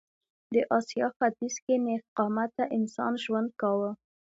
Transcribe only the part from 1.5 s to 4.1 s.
کې نېغ قامته انسان ژوند کاوه.